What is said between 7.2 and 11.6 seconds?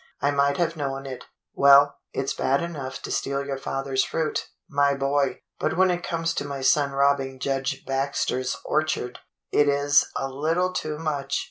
Judge Baxter's orchard, it is a lit tle too much.